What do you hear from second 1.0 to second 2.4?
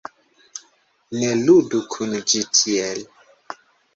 Ne ludu kun